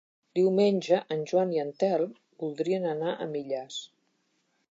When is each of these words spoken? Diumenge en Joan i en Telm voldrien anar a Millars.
Diumenge 0.37 0.97
en 1.15 1.19
Joan 1.31 1.51
i 1.57 1.59
en 1.65 1.69
Telm 1.83 2.15
voldrien 2.45 2.89
anar 2.95 3.13
a 3.13 3.27
Millars. 3.35 3.79